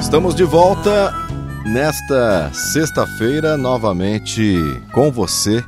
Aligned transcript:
Estamos 0.00 0.34
de 0.34 0.44
volta 0.44 1.12
nesta 1.66 2.50
sexta-feira, 2.52 3.56
novamente 3.56 4.56
com 4.92 5.12
você, 5.12 5.62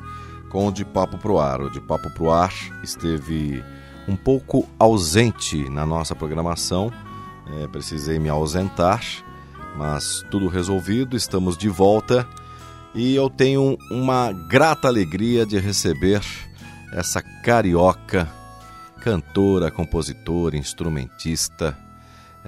com 0.49 0.69
o 0.69 0.73
De 0.73 0.85
Papo 0.85 1.19
Pro 1.19 1.39
Ar. 1.39 1.61
O 1.61 1.71
De 1.71 1.81
Papo 1.81 2.09
Pro 2.15 2.31
Ar 2.31 2.53
esteve 2.83 3.63
um 4.09 4.17
pouco 4.17 4.67
ausente 4.79 5.69
na 5.69 5.85
nossa 5.85 6.15
programação, 6.15 6.91
é, 7.61 7.67
precisei 7.69 8.19
me 8.19 8.29
ausentar, 8.29 9.03
mas 9.77 10.25
tudo 10.31 10.49
resolvido, 10.49 11.17
estamos 11.17 11.57
de 11.57 11.69
volta 11.69 12.27
e 12.95 13.15
eu 13.15 13.29
tenho 13.29 13.77
uma 13.91 14.33
grata 14.33 14.89
alegria 14.89 15.45
de 15.45 15.59
receber 15.59 16.23
essa 16.93 17.21
carioca, 17.45 18.27
cantora, 19.03 19.71
compositora, 19.71 20.57
instrumentista, 20.57 21.77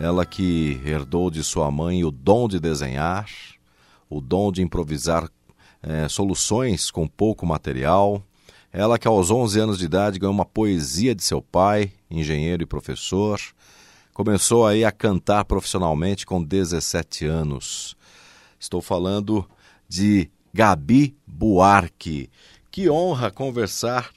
ela 0.01 0.25
que 0.25 0.81
herdou 0.85 1.29
de 1.29 1.43
sua 1.43 1.71
mãe 1.73 2.05
o 2.05 2.11
dom 2.13 2.47
de 2.47 2.61
desenhar, 2.61 3.29
o 4.09 4.21
dom 4.21 4.53
de 4.53 4.63
improvisar 4.63 5.29
é, 5.83 6.09
soluções 6.09 6.89
com 6.89 7.09
pouco 7.09 7.45
material. 7.45 8.23
Ela 8.73 8.97
que 8.97 9.09
aos 9.09 9.31
11 9.31 9.59
anos 9.59 9.79
de 9.79 9.87
idade 9.87 10.19
ganhou 10.21 10.33
uma 10.33 10.45
poesia 10.45 11.17
de 11.17 11.25
seu 11.25 11.43
pai, 11.43 11.93
engenheiro 12.09 12.63
e 12.63 12.67
professor. 12.67 13.41
Começou 14.15 14.67
aí 14.67 14.85
a 14.85 14.93
cantar 14.93 15.45
profissionalmente 15.45 16.25
com 16.25 16.43
17 16.43 17.27
anos. 17.27 17.97
Estou 18.59 18.81
falando 18.81 19.49
de 19.89 20.31
Gabi 20.55 21.17
Buarque. 21.27 22.31
Que 22.71 22.89
honra 22.89 23.33
conversar 23.33 24.11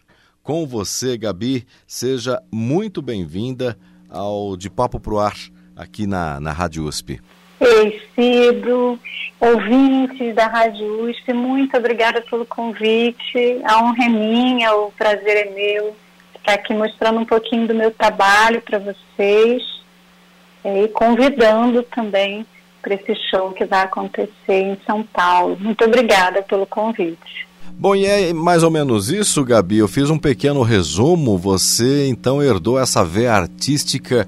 com 0.43 0.67
você, 0.67 1.17
Gabi. 1.17 1.65
Seja 1.87 2.41
muito 2.51 3.01
bem-vinda 3.01 3.79
ao 4.07 4.55
De 4.55 4.69
Papo 4.69 4.99
Pro 4.99 5.17
Ar 5.17 5.35
aqui 5.75 6.05
na, 6.07 6.39
na 6.39 6.51
Rádio 6.51 6.85
USP. 6.85 7.19
Ei, 7.59 8.01
Cido, 8.15 8.99
ouvintes 9.39 10.33
da 10.33 10.47
Rádio 10.47 11.05
USP, 11.05 11.31
muito 11.33 11.77
obrigada 11.77 12.21
pelo 12.21 12.45
convite. 12.45 13.61
A 13.63 13.83
honra 13.83 14.05
é 14.05 14.09
minha, 14.09 14.75
o 14.75 14.91
prazer 14.91 15.47
é 15.47 15.51
meu 15.51 15.95
estar 16.41 16.53
aqui 16.53 16.73
mostrando 16.73 17.19
um 17.19 17.25
pouquinho 17.25 17.67
do 17.67 17.75
meu 17.75 17.91
trabalho 17.91 18.61
para 18.61 18.79
vocês 18.79 19.63
e 20.65 20.87
convidando 20.89 21.83
também 21.83 22.45
para 22.81 22.95
esse 22.95 23.15
show 23.29 23.51
que 23.51 23.65
vai 23.65 23.83
acontecer 23.83 24.31
em 24.49 24.77
São 24.85 25.03
Paulo. 25.03 25.57
Muito 25.59 25.85
obrigada 25.85 26.41
pelo 26.41 26.65
convite. 26.65 27.47
Bom, 27.73 27.95
e 27.95 28.05
é 28.05 28.33
mais 28.33 28.63
ou 28.63 28.71
menos 28.71 29.09
isso, 29.09 29.43
Gabi. 29.45 29.77
Eu 29.77 29.87
fiz 29.87 30.09
um 30.09 30.17
pequeno 30.17 30.61
resumo. 30.61 31.37
Você 31.37 32.07
então 32.07 32.41
herdou 32.41 32.79
essa 32.79 33.03
veia 33.03 33.33
artística 33.33 34.27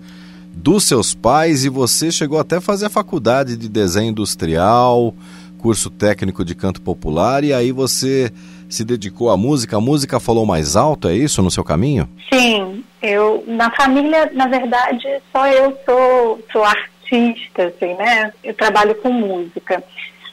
dos 0.53 0.85
seus 0.85 1.13
pais 1.13 1.65
e 1.65 1.69
você 1.69 2.11
chegou 2.11 2.39
até 2.39 2.57
a 2.57 2.61
fazer 2.61 2.85
a 2.85 2.89
faculdade 2.89 3.57
de 3.57 3.67
desenho 3.67 4.11
industrial, 4.11 5.13
curso 5.57 5.89
técnico 5.89 6.45
de 6.45 6.53
canto 6.55 6.81
popular 6.81 7.43
e 7.43 7.53
aí 7.53 7.71
você 7.71 8.31
se 8.69 8.83
dedicou 8.85 9.29
à 9.29 9.37
música. 9.37 9.77
A 9.77 9.81
música 9.81 10.19
falou 10.19 10.45
mais 10.45 10.75
alto, 10.75 11.07
é 11.07 11.15
isso 11.15 11.41
no 11.41 11.51
seu 11.51 11.63
caminho? 11.63 12.07
Sim, 12.31 12.83
eu 13.01 13.43
na 13.47 13.71
família, 13.71 14.31
na 14.33 14.47
verdade, 14.47 15.07
só 15.31 15.47
eu 15.47 15.77
sou, 15.85 16.39
sou 16.51 16.63
artista, 16.63 17.65
assim, 17.65 17.93
né? 17.95 18.31
Eu 18.43 18.53
trabalho 18.53 18.95
com 18.95 19.11
música. 19.11 19.83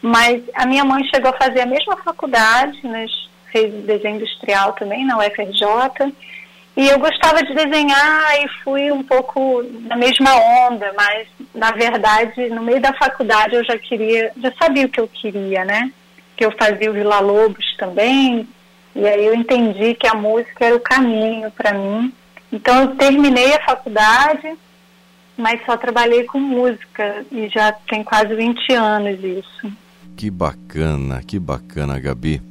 Mas 0.03 0.42
a 0.54 0.66
minha 0.66 0.84
mãe 0.84 1.04
chegou 1.04 1.30
a 1.30 1.36
fazer 1.36 1.60
a 1.60 1.66
mesma 1.66 1.97
faculdade, 1.98 2.78
né? 2.84 3.06
fez 3.53 3.72
desenho 3.84 4.16
industrial 4.16 4.72
também 4.72 5.04
na 5.06 5.19
UFRJ. 5.19 6.12
E 6.76 6.88
eu 6.88 6.98
gostava 6.98 7.42
de 7.42 7.54
desenhar 7.54 8.42
e 8.42 8.48
fui 8.62 8.91
um 8.92 9.03
pouco 9.03 9.62
na 9.82 9.97
mesma 9.97 10.34
onda, 10.69 10.92
mas 10.97 11.26
na 11.54 11.72
verdade, 11.72 12.48
no 12.48 12.62
meio 12.62 12.81
da 12.81 12.92
faculdade 12.92 13.54
eu 13.54 13.64
já 13.64 13.76
queria, 13.76 14.32
já 14.41 14.53
sabia 14.58 14.86
o 14.86 14.88
que 14.88 15.00
eu 15.00 15.09
queria, 15.09 15.64
né? 15.64 15.91
Que 16.36 16.44
eu 16.44 16.53
fazia 16.53 16.91
o 16.91 16.94
Vila 16.94 17.20
Lobos 17.20 17.76
também, 17.76 18.48
e 18.94 19.06
aí 19.06 19.26
eu 19.26 19.34
entendi 19.34 19.94
que 19.94 20.06
a 20.06 20.14
música 20.14 20.64
era 20.64 20.76
o 20.76 20.80
caminho 20.80 21.50
para 21.50 21.75
mim. 21.75 22.12
Então 22.53 22.82
eu 22.82 22.97
terminei 22.97 23.54
a 23.54 23.64
faculdade, 23.64 24.54
mas 25.36 25.64
só 25.64 25.76
trabalhei 25.76 26.25
com 26.25 26.38
música 26.38 27.25
e 27.30 27.48
já 27.48 27.72
tem 27.72 28.03
quase 28.03 28.34
20 28.34 28.72
anos 28.72 29.22
isso. 29.22 29.72
Que 30.16 30.30
bacana, 30.30 31.22
que 31.26 31.38
bacana, 31.38 31.98
Gabi. 31.98 32.42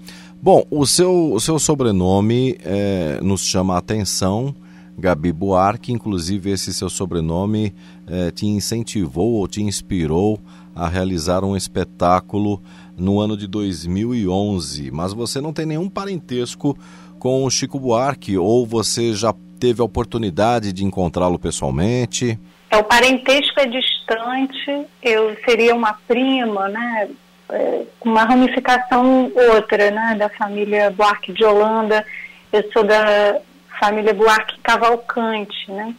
Bom, 0.42 0.64
o 0.72 0.86
seu, 0.88 1.34
o 1.34 1.40
seu 1.42 1.60
sobrenome 1.60 2.58
é, 2.64 3.20
nos 3.22 3.46
chama 3.46 3.76
a 3.76 3.80
atenção, 3.80 4.56
Gabi 4.98 5.34
Buarque, 5.34 5.92
inclusive 5.92 6.50
esse 6.50 6.74
seu 6.74 6.90
sobrenome 6.90 7.76
é, 8.08 8.32
te 8.32 8.46
incentivou 8.46 9.34
ou 9.34 9.50
te 9.50 9.62
inspirou 9.62 10.40
a 10.74 10.88
realizar 10.88 11.44
um 11.44 11.58
espetáculo 11.58 12.62
no 12.98 13.20
ano 13.20 13.36
de 13.36 13.48
2011, 13.48 14.90
mas 14.92 15.12
você 15.12 15.42
não 15.42 15.52
tem 15.52 15.66
nenhum 15.66 15.90
parentesco 15.90 16.78
com 17.20 17.44
o 17.44 17.50
Chico 17.50 17.78
Buarque 17.78 18.38
ou 18.38 18.66
você 18.66 19.14
já 19.14 19.34
teve 19.60 19.82
a 19.82 19.86
oportunidade 19.86 20.72
de 20.72 20.86
encontrá-lo 20.86 21.38
pessoalmente? 21.38 22.40
É, 22.72 22.78
o 22.78 22.84
parentesco 22.86 23.60
é 23.60 23.66
distante, 23.66 24.88
eu 25.04 25.36
seria 25.44 25.76
uma 25.76 25.92
prima, 26.08 26.70
né? 26.70 27.10
É, 27.52 27.84
uma 28.02 28.24
ramificação 28.24 29.32
outra, 29.54 29.92
né, 29.92 30.16
da 30.18 30.30
família 30.30 30.92
Buarque 30.92 31.34
de 31.34 31.44
Holanda. 31.44 32.06
Eu 32.52 32.70
sou 32.72 32.84
da 32.84 33.40
família 33.80 34.14
Buarque 34.14 34.60
Cavalcante, 34.60 35.72
né, 35.72 35.94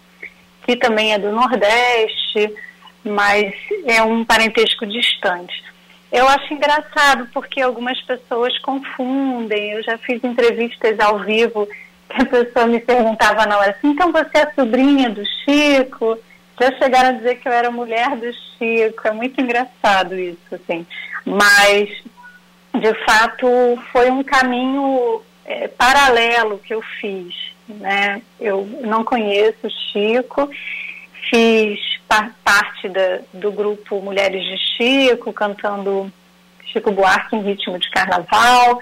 que 0.65 0.77
também 0.77 1.13
é 1.13 1.19
do 1.19 1.33
Nordeste, 1.33 2.53
mas 3.05 3.53
é 3.87 4.03
um 4.03 4.25
parentesco 4.25 4.87
distante. 4.87 5.65
Eu 6.13 6.29
acho 6.29 6.53
engraçado 6.53 7.29
porque 7.33 7.61
algumas 7.61 8.01
pessoas 8.03 8.59
confundem. 8.59 9.73
Eu 9.73 9.83
já 9.83 9.97
fiz 9.99 10.23
entrevistas 10.25 10.99
ao 10.99 11.21
vivo 11.21 11.69
que 12.09 12.23
a 12.23 12.27
pessoa 12.27 12.67
me 12.67 12.81
perguntava 12.81 13.47
na 13.47 13.57
hora 13.59 13.71
assim, 13.71 13.89
então 13.89 14.11
você 14.11 14.39
é 14.39 14.53
sobrinha 14.53 15.09
do 15.11 15.23
Chico? 15.25 16.19
Já 16.61 16.73
chegaram 16.79 17.11
a 17.11 17.13
dizer 17.13 17.37
que 17.37 17.49
eu 17.49 17.53
era 17.53 17.71
mulher 17.71 18.17
do 18.17 18.27
Chico. 18.33 19.07
É 19.07 19.13
muito 19.13 19.41
engraçado 19.41 20.17
isso, 20.17 20.53
assim 20.53 20.85
mas 21.25 21.89
de 22.75 22.95
fato 23.05 23.47
foi 23.93 24.11
um 24.11 24.23
caminho 24.23 25.23
é, 25.45 25.69
paralelo 25.69 26.59
que 26.59 26.75
eu 26.75 26.83
fiz. 27.01 27.35
Né? 27.69 28.23
Eu 28.41 28.67
não 28.83 29.05
conheço 29.05 29.67
o 29.67 29.71
Chico, 29.71 30.49
fiz 31.31 31.79
par 32.09 32.33
parte 32.45 32.89
da, 32.89 33.21
do 33.33 33.53
grupo 33.53 34.01
Mulheres 34.01 34.45
de 34.45 34.59
Chico, 34.59 35.33
cantando 35.33 36.13
Chico 36.67 36.91
Buarque 36.91 37.37
em 37.37 37.43
ritmo 37.43 37.79
de 37.79 37.91
carnaval. 37.91 38.81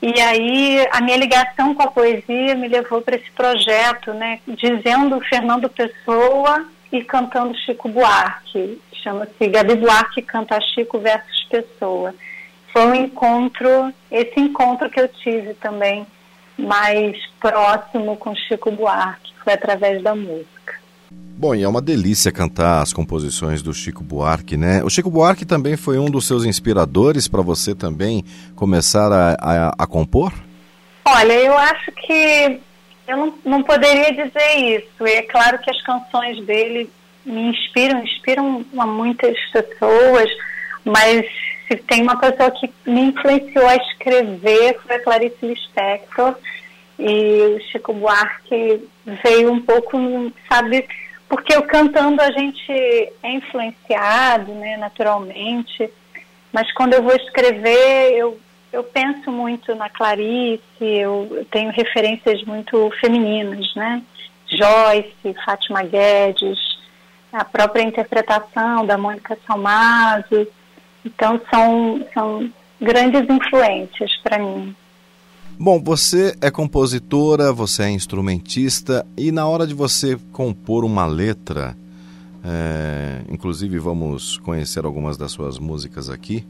E 0.00 0.20
aí 0.20 0.86
a 0.90 1.00
minha 1.00 1.16
ligação 1.16 1.74
com 1.74 1.82
a 1.82 1.90
poesia 1.90 2.54
me 2.56 2.68
levou 2.68 3.02
para 3.02 3.16
esse 3.16 3.30
projeto, 3.30 4.12
né, 4.12 4.40
dizendo 4.46 5.20
Fernando 5.28 5.68
Pessoa 5.68 6.66
e 6.92 7.02
cantando 7.04 7.56
Chico 7.58 7.88
Buarque. 7.88 8.80
Chama-se 9.02 9.48
Gabi 9.48 9.76
Buarque 9.76 10.22
canta 10.22 10.60
Chico 10.60 10.98
versus 10.98 11.44
Pessoa. 11.50 12.14
Foi 12.72 12.86
um 12.86 12.94
encontro, 12.94 13.92
esse 14.10 14.38
encontro 14.38 14.88
que 14.88 15.00
eu 15.00 15.08
tive 15.08 15.54
também 15.54 16.06
mais 16.56 17.16
próximo 17.40 18.16
com 18.16 18.34
Chico 18.34 18.70
Buarque, 18.70 19.32
foi 19.42 19.52
através 19.52 20.02
da 20.02 20.14
música. 20.14 20.80
Bom, 21.10 21.54
e 21.54 21.62
é 21.64 21.68
uma 21.68 21.82
delícia 21.82 22.30
cantar 22.30 22.80
as 22.80 22.92
composições 22.92 23.62
do 23.62 23.74
Chico 23.74 24.04
Buarque, 24.04 24.56
né? 24.56 24.82
O 24.84 24.88
Chico 24.88 25.10
Buarque 25.10 25.44
também 25.44 25.76
foi 25.76 25.98
um 25.98 26.08
dos 26.08 26.26
seus 26.26 26.44
inspiradores 26.44 27.26
para 27.26 27.42
você 27.42 27.74
também 27.74 28.24
começar 28.54 29.10
a, 29.10 29.36
a, 29.40 29.74
a, 29.76 29.86
compor? 29.86 30.32
Olha, 31.04 31.32
eu 31.32 31.58
acho 31.58 31.90
que 31.92 32.60
eu 33.08 33.16
não, 33.16 33.34
não 33.44 33.62
poderia 33.64 34.12
dizer 34.12 34.56
isso. 34.56 35.04
É 35.04 35.22
claro 35.22 35.58
que 35.58 35.68
as 35.68 35.82
canções 35.82 36.46
dele 36.46 36.88
me 37.24 37.50
inspiram, 37.50 38.02
inspiram 38.02 38.64
a 38.78 38.86
muitas 38.86 39.38
pessoas, 39.50 40.30
mas 40.84 41.24
se 41.68 41.76
tem 41.76 42.02
uma 42.02 42.18
pessoa 42.18 42.50
que 42.50 42.72
me 42.86 43.00
influenciou 43.02 43.66
a 43.66 43.76
escrever 43.76 44.78
foi 44.80 44.96
a 44.96 45.02
Clarice 45.02 45.36
Lispector 45.42 46.36
e 46.98 47.56
o 47.56 47.60
Chico 47.70 47.92
Buarque 47.92 48.88
veio 49.24 49.52
um 49.52 49.60
pouco, 49.60 49.98
sabe, 50.48 50.86
porque 51.28 51.54
eu 51.54 51.62
cantando 51.62 52.20
a 52.20 52.30
gente 52.30 52.70
é 52.70 53.32
influenciado, 53.32 54.52
né, 54.54 54.76
naturalmente, 54.76 55.90
Mas 56.52 56.70
quando 56.72 56.92
eu 56.92 57.02
vou 57.02 57.16
escrever, 57.16 58.12
eu, 58.12 58.38
eu 58.72 58.84
penso 58.84 59.30
muito 59.30 59.74
na 59.74 59.88
Clarice, 59.88 60.62
eu 60.80 61.46
tenho 61.50 61.72
referências 61.72 62.44
muito 62.44 62.90
femininas, 63.00 63.74
né? 63.74 64.02
Joyce, 64.46 65.34
Fátima 65.46 65.82
Guedes, 65.82 66.58
a 67.32 67.44
própria 67.44 67.82
interpretação 67.82 68.84
da 68.84 68.98
Mônica 68.98 69.36
Salmazo. 69.46 70.46
Então, 71.04 71.40
são, 71.50 72.04
são 72.12 72.50
grandes 72.80 73.22
influências 73.28 74.10
para 74.22 74.38
mim. 74.38 74.74
Bom, 75.58 75.80
você 75.82 76.36
é 76.40 76.50
compositora, 76.50 77.52
você 77.52 77.84
é 77.84 77.90
instrumentista 77.90 79.06
e 79.16 79.30
na 79.30 79.46
hora 79.46 79.66
de 79.66 79.74
você 79.74 80.18
compor 80.32 80.84
uma 80.84 81.06
letra, 81.06 81.76
é, 82.44 83.22
inclusive 83.30 83.78
vamos 83.78 84.38
conhecer 84.38 84.84
algumas 84.84 85.16
das 85.16 85.30
suas 85.32 85.58
músicas 85.58 86.08
aqui. 86.08 86.44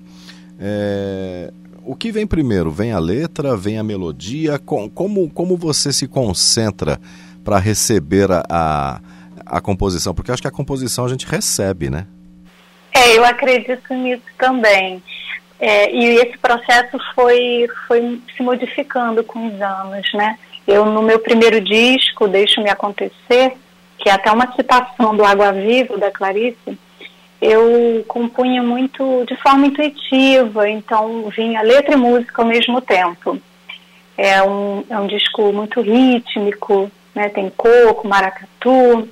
É, 0.58 1.52
o 1.84 1.96
que 1.96 2.12
vem 2.12 2.26
primeiro? 2.26 2.70
Vem 2.70 2.92
a 2.92 2.98
letra, 2.98 3.56
vem 3.56 3.76
a 3.76 3.82
melodia? 3.82 4.58
Com, 4.58 4.88
como, 4.88 5.28
como 5.28 5.56
você 5.56 5.92
se 5.92 6.06
concentra 6.06 7.00
para 7.42 7.58
receber 7.58 8.30
a, 8.30 8.44
a, 8.48 9.00
a 9.46 9.60
composição? 9.60 10.14
Porque 10.14 10.32
acho 10.32 10.42
que 10.42 10.48
a 10.48 10.52
composição 10.52 11.04
a 11.04 11.08
gente 11.08 11.26
recebe, 11.26 11.90
né? 11.90 12.06
É, 12.92 13.16
eu 13.16 13.24
acredito 13.24 13.94
nisso 13.94 14.22
também. 14.38 15.02
É, 15.58 15.92
e 15.92 16.16
esse 16.16 16.36
processo 16.38 16.98
foi, 17.14 17.68
foi 17.86 18.20
se 18.36 18.42
modificando 18.42 19.22
com 19.22 19.46
os 19.46 19.60
anos, 19.60 20.12
né? 20.14 20.38
Eu, 20.66 20.84
no 20.84 21.02
meu 21.02 21.18
primeiro 21.18 21.60
disco, 21.60 22.28
Deixa-me 22.28 22.68
Acontecer, 22.68 23.54
que 23.98 24.08
é 24.08 24.12
até 24.12 24.30
uma 24.30 24.52
citação 24.54 25.16
do 25.16 25.24
Água 25.24 25.52
Viva, 25.52 25.96
da 25.96 26.10
Clarice, 26.10 26.78
eu 27.42 28.04
compunha 28.06 28.62
muito 28.62 29.24
de 29.26 29.34
forma 29.36 29.66
intuitiva, 29.66 30.68
então 30.70 31.28
vinha 31.36 31.60
letra 31.60 31.94
e 31.94 31.96
música 31.96 32.40
ao 32.40 32.46
mesmo 32.46 32.80
tempo. 32.80 33.36
É 34.16 34.40
um, 34.44 34.84
é 34.88 34.96
um 34.96 35.08
disco 35.08 35.52
muito 35.52 35.80
rítmico, 35.80 36.88
né? 37.12 37.28
tem 37.30 37.50
coco, 37.50 38.06
maracatu, 38.06 39.08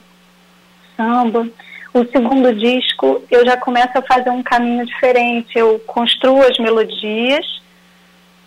samba. 1.01 1.49
O 1.93 2.05
segundo 2.05 2.55
disco 2.55 3.23
eu 3.31 3.45
já 3.45 3.57
começo 3.57 3.97
a 3.97 4.03
fazer 4.03 4.31
um 4.31 4.43
caminho 4.43 4.85
diferente. 4.85 5.59
Eu 5.59 5.79
construo 5.87 6.43
as 6.43 6.59
melodias, 6.59 7.63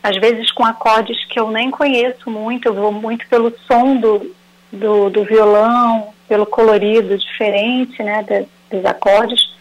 às 0.04 0.16
vezes 0.18 0.52
com 0.52 0.64
acordes 0.64 1.18
que 1.26 1.40
eu 1.40 1.50
nem 1.50 1.72
conheço 1.72 2.30
muito, 2.30 2.68
eu 2.68 2.74
vou 2.74 2.92
muito 2.92 3.28
pelo 3.28 3.52
som 3.68 3.98
do, 3.98 4.34
do, 4.72 5.10
do 5.10 5.24
violão, 5.24 6.14
pelo 6.28 6.46
colorido 6.46 7.18
diferente 7.18 8.02
né, 8.04 8.24
de, 8.24 8.46
dos 8.70 8.86
acordes. 8.86 9.52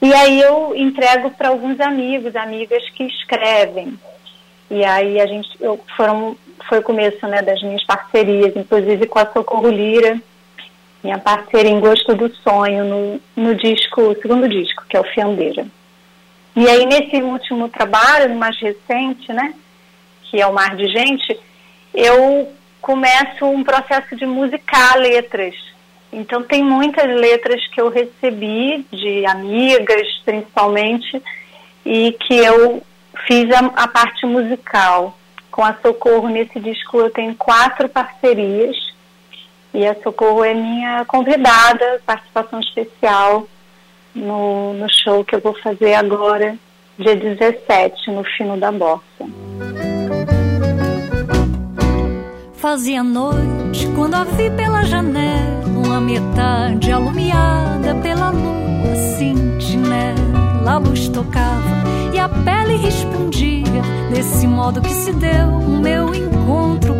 E 0.00 0.12
aí 0.14 0.40
eu 0.40 0.74
entrego 0.76 1.30
para 1.30 1.48
alguns 1.48 1.78
amigos, 1.80 2.34
amigas 2.34 2.88
que 2.90 3.04
escrevem. 3.04 3.98
E 4.70 4.84
aí 4.84 5.20
a 5.20 5.26
gente, 5.26 5.48
eu, 5.60 5.80
foram, 5.96 6.36
foi 6.68 6.78
o 6.78 6.82
começo 6.82 7.26
né, 7.26 7.42
das 7.42 7.62
minhas 7.62 7.84
parcerias, 7.84 8.54
inclusive 8.54 9.06
com 9.06 9.18
a 9.18 9.26
Socorro 9.26 9.68
Lira, 9.68 10.20
minha 11.02 11.18
parceira 11.18 11.68
em 11.68 11.80
Gosto 11.80 12.14
do 12.14 12.32
Sonho, 12.36 12.84
no, 12.84 13.20
no 13.36 13.54
disco, 13.54 14.16
segundo 14.20 14.48
disco, 14.48 14.84
que 14.88 14.96
é 14.96 15.00
o 15.00 15.04
Fiandeira. 15.04 15.66
E 16.56 16.68
aí, 16.68 16.86
nesse 16.86 17.22
último 17.22 17.68
trabalho, 17.68 18.34
mais 18.34 18.58
recente, 18.58 19.32
né, 19.32 19.54
que 20.24 20.40
é 20.40 20.46
o 20.46 20.52
Mar 20.52 20.74
de 20.74 20.88
Gente, 20.88 21.38
eu 21.94 22.52
começo 22.80 23.44
um 23.44 23.62
processo 23.62 24.16
de 24.16 24.26
musicar 24.26 24.98
letras. 24.98 25.54
Então, 26.12 26.42
tem 26.42 26.62
muitas 26.62 27.06
letras 27.06 27.64
que 27.68 27.80
eu 27.80 27.90
recebi 27.90 28.84
de 28.90 29.24
amigas, 29.26 30.08
principalmente, 30.24 31.22
e 31.84 32.12
que 32.12 32.34
eu 32.34 32.82
fiz 33.26 33.50
a, 33.52 33.66
a 33.84 33.88
parte 33.88 34.26
musical. 34.26 35.16
Com 35.50 35.64
a 35.64 35.74
Socorro, 35.74 36.28
nesse 36.28 36.58
disco, 36.60 36.98
eu 36.98 37.10
tenho 37.10 37.34
quatro 37.34 37.88
parcerias 37.88 38.76
e 39.78 39.86
a 39.86 39.94
Socorro 40.02 40.42
é 40.42 40.52
minha 40.52 41.04
convidada, 41.04 42.02
participação 42.04 42.58
especial 42.58 43.46
no, 44.12 44.72
no 44.72 44.90
show 44.90 45.24
que 45.24 45.36
eu 45.36 45.40
vou 45.40 45.54
fazer 45.62 45.94
agora, 45.94 46.58
dia 46.98 47.14
17, 47.14 48.10
no 48.10 48.24
Fino 48.24 48.56
da 48.56 48.72
Bossa. 48.72 49.04
Fazia 52.54 53.04
noite 53.04 53.86
quando 53.94 54.16
a 54.16 54.24
vi 54.24 54.50
pela 54.50 54.82
janela, 54.82 55.64
uma 55.68 56.00
metade 56.00 56.90
alumiada 56.90 57.94
pela 58.02 58.30
lua 58.30 58.96
sentinela. 59.16 60.18
A 60.66 60.78
luz 60.78 61.08
tocava 61.08 61.84
e 62.12 62.18
a 62.18 62.28
pele 62.28 62.78
respondia, 62.78 63.62
desse 64.10 64.44
modo 64.44 64.82
que 64.82 64.92
se 64.92 65.12
deu 65.12 65.46
o 65.46 65.80
meu 65.80 66.12
encontro. 66.12 66.97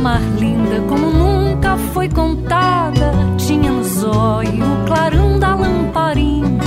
Mais 0.00 0.22
linda 0.40 0.80
como 0.88 1.10
nunca 1.10 1.76
foi 1.92 2.08
contada, 2.08 3.12
tinha 3.36 3.72
no 3.72 3.82
zóio 3.82 4.64
o 4.64 4.86
clarão 4.86 5.40
da 5.40 5.56
lamparina. 5.56 6.64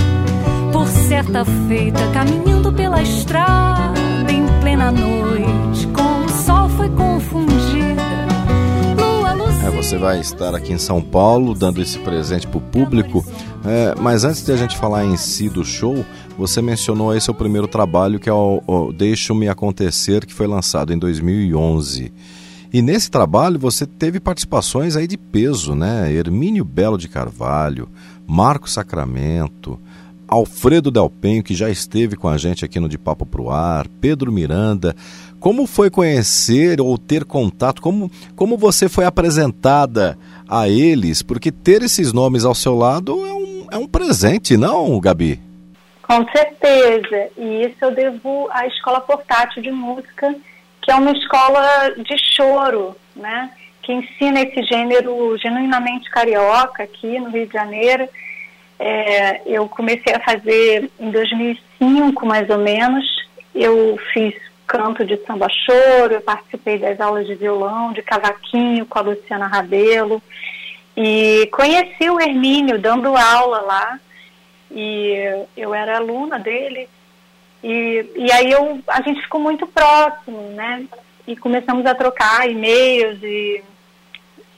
Por 0.73 0.85
certa 0.87 1.45
feita, 1.67 1.99
caminhando 2.11 2.73
pela 2.73 3.01
estrada 3.01 3.99
em 4.29 4.45
plena 4.59 4.91
noite, 4.91 5.87
com 5.87 6.25
o 6.25 6.29
sol 6.29 6.67
foi 6.69 6.89
confundida. 6.89 8.01
É, 9.65 9.69
você 9.69 9.97
vai 9.97 10.19
estar 10.19 10.53
aqui 10.53 10.73
em 10.73 10.77
São 10.77 11.01
Paulo 11.01 11.53
dando 11.53 11.81
esse 11.81 11.99
presente 11.99 12.47
para 12.47 12.57
o 12.57 12.61
público. 12.61 13.25
É, 13.63 13.95
mas 14.01 14.25
antes 14.25 14.43
de 14.43 14.51
a 14.51 14.57
gente 14.57 14.77
falar 14.77 15.05
em 15.05 15.15
si 15.15 15.47
do 15.47 15.63
show, 15.63 16.03
você 16.37 16.61
mencionou 16.61 17.11
aí 17.11 17.21
seu 17.21 17.33
primeiro 17.33 17.67
trabalho 17.67 18.19
que 18.19 18.29
é 18.29 18.33
o, 18.33 18.61
o 18.67 18.91
Deixa-me 18.91 19.47
Acontecer, 19.47 20.25
que 20.25 20.33
foi 20.33 20.47
lançado 20.47 20.91
em 20.91 20.97
2011. 20.97 22.11
E 22.73 22.81
nesse 22.81 23.11
trabalho 23.11 23.59
você 23.59 23.85
teve 23.85 24.19
participações 24.19 24.95
aí 24.95 25.05
de 25.05 25.17
peso, 25.17 25.75
né? 25.75 26.11
Hermínio 26.11 26.63
Belo 26.63 26.97
de 26.97 27.09
Carvalho, 27.09 27.89
Marco 28.25 28.69
Sacramento, 28.69 29.77
Alfredo 30.25 30.89
Delpenho, 30.89 31.43
que 31.43 31.53
já 31.53 31.69
esteve 31.69 32.15
com 32.15 32.29
a 32.29 32.37
gente 32.37 32.63
aqui 32.63 32.79
no 32.79 32.87
De 32.87 32.97
Papo 32.97 33.25
Pro 33.25 33.49
Ar, 33.49 33.89
Pedro 33.99 34.31
Miranda. 34.31 34.95
Como 35.37 35.67
foi 35.67 35.89
conhecer 35.89 36.79
ou 36.79 36.97
ter 36.97 37.25
contato? 37.25 37.81
Como, 37.81 38.09
como 38.37 38.57
você 38.57 38.87
foi 38.87 39.03
apresentada 39.03 40.17
a 40.47 40.69
eles? 40.69 41.21
Porque 41.21 41.51
ter 41.51 41.81
esses 41.81 42.13
nomes 42.13 42.45
ao 42.45 42.55
seu 42.55 42.77
lado 42.77 43.25
é 43.25 43.33
um, 43.33 43.67
é 43.71 43.77
um 43.77 43.87
presente, 43.87 44.55
não, 44.55 44.97
Gabi? 45.01 45.41
Com 46.03 46.25
certeza. 46.29 47.29
E 47.37 47.65
isso 47.65 47.75
eu 47.81 47.93
devo 47.93 48.47
à 48.51 48.65
Escola 48.65 49.01
Portátil 49.01 49.61
de 49.61 49.71
Música 49.71 50.33
que 50.81 50.91
é 50.91 50.95
uma 50.95 51.11
escola 51.11 51.93
de 51.97 52.17
choro, 52.35 52.95
né? 53.15 53.51
Que 53.83 53.93
ensina 53.93 54.41
esse 54.41 54.63
gênero 54.63 55.37
genuinamente 55.37 56.09
carioca 56.09 56.83
aqui 56.83 57.19
no 57.19 57.29
Rio 57.29 57.47
de 57.47 57.53
Janeiro. 57.53 58.07
É, 58.79 59.41
eu 59.45 59.67
comecei 59.69 60.13
a 60.13 60.19
fazer 60.19 60.89
em 60.99 61.11
2005, 61.11 62.25
mais 62.25 62.49
ou 62.49 62.57
menos. 62.57 63.05
Eu 63.53 63.97
fiz 64.13 64.33
canto 64.65 65.05
de 65.05 65.17
samba 65.25 65.47
choro, 65.49 66.13
eu 66.13 66.21
participei 66.21 66.77
das 66.77 66.99
aulas 66.99 67.27
de 67.27 67.35
violão, 67.35 67.91
de 67.91 68.01
cavaquinho 68.01 68.85
com 68.85 68.97
a 68.97 69.01
Luciana 69.01 69.47
Rabelo. 69.47 70.21
E 70.97 71.47
conheci 71.51 72.09
o 72.09 72.19
Hermínio 72.19 72.79
dando 72.79 73.15
aula 73.15 73.61
lá. 73.61 73.99
E 74.71 75.45
eu 75.55 75.73
era 75.73 75.97
aluna 75.97 76.39
dele 76.39 76.87
e, 77.63 78.11
e 78.15 78.31
aí 78.31 78.51
eu, 78.51 78.79
a 78.87 79.01
gente 79.01 79.21
ficou 79.21 79.39
muito 79.39 79.67
próximo, 79.67 80.41
né? 80.51 80.85
E 81.27 81.35
começamos 81.35 81.85
a 81.85 81.93
trocar 81.93 82.49
e-mails 82.49 83.21
e, 83.21 83.63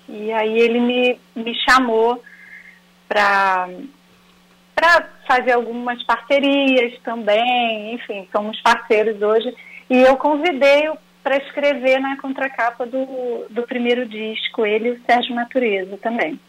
e 0.08 0.32
aí 0.32 0.60
ele 0.60 0.80
me, 0.80 1.20
me 1.36 1.54
chamou 1.68 2.22
para 3.08 3.68
fazer 5.28 5.52
algumas 5.52 6.02
parcerias 6.04 6.98
também, 7.04 7.94
enfim, 7.94 8.28
somos 8.32 8.60
parceiros 8.62 9.22
hoje. 9.22 9.54
E 9.90 10.02
eu 10.02 10.16
convidei 10.18 10.90
para 11.22 11.38
escrever 11.38 12.00
na 12.00 12.18
contracapa 12.18 12.86
do, 12.86 13.46
do 13.50 13.64
primeiro 13.64 14.06
disco, 14.06 14.66
ele 14.66 14.90
e 14.90 14.92
o 14.92 15.02
Sérgio 15.06 15.36
Natureza 15.36 15.98
também. 15.98 16.40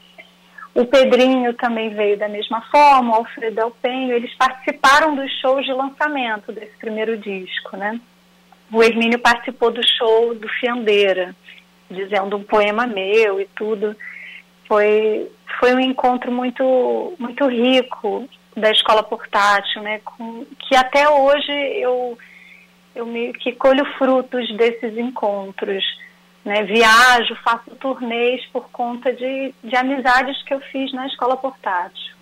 O 0.75 0.85
Pedrinho 0.85 1.55
também 1.55 1.91
veio 1.91 2.19
da 2.19 2.29
mesma 2.29 2.61
forma, 2.63 3.13
o 3.13 3.15
Alfredo 3.15 3.63
Alpenho, 3.63 4.13
eles 4.13 4.35
participaram 4.35 5.15
dos 5.15 5.31
shows 5.41 5.65
de 5.65 5.73
lançamento 5.73 6.51
desse 6.51 6.77
primeiro 6.79 7.17
disco, 7.17 7.77
né? 7.77 8.01
O 8.73 8.83
Hermínio 8.83 9.21
participou 9.21 9.71
do 9.71 9.81
show 9.87 10.35
do 10.35 10.49
Fiandeira, 10.49 11.35
dizendo 11.89 12.37
um 12.37 12.43
poema 12.43 12.89
meu 12.89 13.41
e 13.41 13.47
tudo. 13.55 13.95
Foi, 14.67 15.31
foi 15.61 15.75
um 15.75 15.81
encontro 15.81 16.33
muito, 16.33 17.15
muito 17.21 17.47
rico 17.47 18.29
da 18.57 18.73
escola 18.73 19.05
portátil, 19.05 19.81
né? 19.81 20.01
Com, 20.05 20.45
que 20.59 20.75
até 20.75 21.09
hoje 21.09 21.53
eu, 21.53 22.19
eu 22.97 23.07
meio 23.07 23.33
que 23.35 23.53
colho 23.53 23.85
frutos 23.97 24.53
desses 24.57 24.99
encontros 24.99 25.85
né, 26.45 26.63
viajo, 26.65 27.35
faço 27.43 27.71
turnês 27.81 28.45
por 28.53 28.69
conta 28.71 29.13
de, 29.13 29.55
de 29.63 29.77
amizades 29.77 30.43
que 30.43 30.53
eu 30.53 30.61
fiz 30.73 30.93
na 30.93 31.07
escola 31.07 31.37
portátil. 31.37 32.15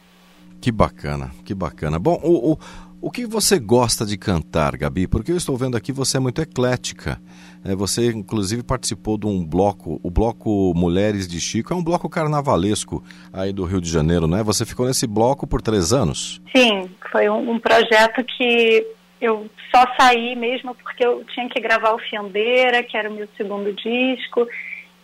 Que 0.60 0.70
bacana, 0.70 1.30
que 1.44 1.54
bacana. 1.54 1.98
Bom, 1.98 2.20
o, 2.22 2.52
o, 2.52 2.58
O 3.00 3.10
que 3.10 3.26
você 3.26 3.58
gosta 3.58 4.06
de 4.06 4.16
cantar, 4.16 4.76
Gabi? 4.76 5.08
Porque 5.08 5.32
eu 5.32 5.36
estou 5.36 5.56
vendo 5.56 5.76
aqui 5.76 5.90
você 5.90 6.18
é 6.18 6.20
muito 6.20 6.40
eclética. 6.40 7.20
É, 7.64 7.74
você, 7.74 8.12
inclusive, 8.12 8.62
participou 8.62 9.18
de 9.18 9.26
um 9.26 9.44
bloco, 9.44 9.98
o 10.04 10.10
Bloco 10.10 10.72
Mulheres 10.76 11.26
de 11.26 11.40
Chico, 11.40 11.72
é 11.72 11.76
um 11.76 11.82
bloco 11.82 12.08
carnavalesco 12.08 13.02
aí 13.32 13.52
do 13.52 13.64
Rio 13.64 13.80
de 13.80 13.90
Janeiro, 13.90 14.28
não 14.28 14.38
é? 14.38 14.42
Você 14.44 14.64
ficou 14.64 14.86
nesse 14.86 15.04
bloco 15.04 15.48
por 15.48 15.60
três 15.60 15.92
anos? 15.92 16.40
Sim, 16.54 16.88
foi 17.10 17.28
um, 17.28 17.50
um 17.50 17.58
projeto 17.58 18.24
que 18.24 18.86
eu 19.22 19.48
só 19.70 19.86
saí 19.96 20.34
mesmo 20.34 20.74
porque 20.74 21.06
eu 21.06 21.24
tinha 21.26 21.48
que 21.48 21.60
gravar 21.60 21.92
o 21.92 21.98
Fiandeira, 21.98 22.82
que 22.82 22.96
era 22.96 23.08
o 23.08 23.14
meu 23.14 23.28
segundo 23.36 23.72
disco, 23.72 24.48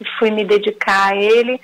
e 0.00 0.04
fui 0.18 0.32
me 0.32 0.44
dedicar 0.44 1.12
a 1.12 1.16
ele. 1.16 1.60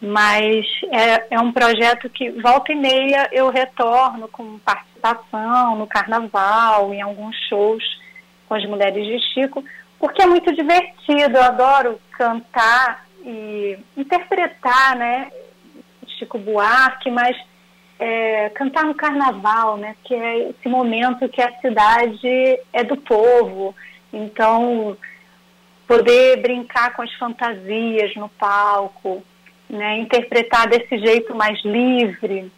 Mas 0.00 0.64
é, 0.90 1.34
é 1.34 1.38
um 1.38 1.52
projeto 1.52 2.08
que 2.08 2.30
volta 2.30 2.72
e 2.72 2.74
meia 2.74 3.28
eu 3.30 3.50
retorno 3.50 4.28
com 4.28 4.58
participação 4.60 5.76
no 5.76 5.86
carnaval, 5.86 6.94
em 6.94 7.02
alguns 7.02 7.36
shows 7.50 7.84
com 8.48 8.54
as 8.54 8.64
mulheres 8.64 9.06
de 9.06 9.20
Chico, 9.32 9.62
porque 9.98 10.22
é 10.22 10.26
muito 10.26 10.52
divertido, 10.54 11.36
eu 11.36 11.42
adoro 11.42 12.00
cantar 12.12 13.06
e 13.22 13.78
interpretar, 13.94 14.96
né, 14.96 15.30
Chico 16.18 16.38
Buarque, 16.38 17.10
mas 17.10 17.36
é, 18.00 18.48
cantar 18.50 18.84
no 18.84 18.94
carnaval, 18.94 19.76
né, 19.76 19.94
que 20.02 20.14
é 20.14 20.48
esse 20.48 20.66
momento 20.66 21.28
que 21.28 21.42
a 21.42 21.52
cidade 21.60 22.58
é 22.72 22.82
do 22.82 22.96
povo, 22.96 23.74
então 24.10 24.96
poder 25.86 26.40
brincar 26.40 26.94
com 26.94 27.02
as 27.02 27.12
fantasias 27.14 28.16
no 28.16 28.30
palco, 28.30 29.22
né, 29.68 29.98
interpretar 29.98 30.66
desse 30.66 30.98
jeito 30.98 31.34
mais 31.34 31.62
livre. 31.62 32.50